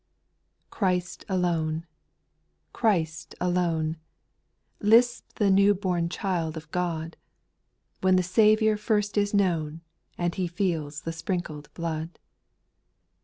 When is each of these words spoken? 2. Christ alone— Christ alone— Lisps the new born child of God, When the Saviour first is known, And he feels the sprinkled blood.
2. 0.61 0.65
Christ 0.71 1.25
alone— 1.29 1.85
Christ 2.73 3.35
alone— 3.39 3.97
Lisps 4.91 5.31
the 5.35 5.51
new 5.51 5.75
born 5.75 6.09
child 6.09 6.57
of 6.57 6.71
God, 6.71 7.17
When 8.01 8.15
the 8.15 8.23
Saviour 8.23 8.77
first 8.77 9.15
is 9.15 9.31
known, 9.31 9.81
And 10.17 10.33
he 10.33 10.47
feels 10.47 11.01
the 11.01 11.13
sprinkled 11.13 11.71
blood. 11.75 12.17